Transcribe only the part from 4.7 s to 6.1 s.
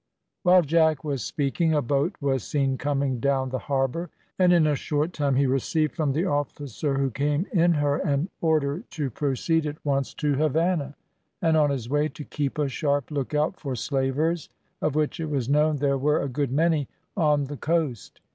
short time he received